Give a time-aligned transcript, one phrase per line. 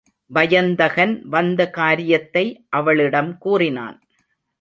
[0.31, 2.43] வயந்தகன் வந்த காரியத்தை
[2.69, 3.97] அவளிடம் கூறினான்.